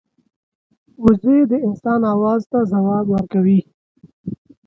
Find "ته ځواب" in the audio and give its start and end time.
2.51-3.05